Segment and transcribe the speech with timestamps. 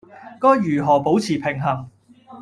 [0.39, 1.87] 該如何保持平衡